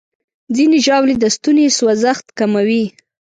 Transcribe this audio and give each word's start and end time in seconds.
ځینې 0.55 0.77
ژاولې 0.85 1.15
د 1.19 1.25
ستوني 1.35 1.65
سوځښت 1.77 2.25
کموي. 2.39 2.85